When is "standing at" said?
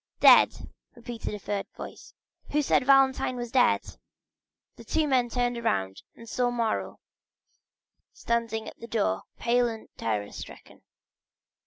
8.11-8.79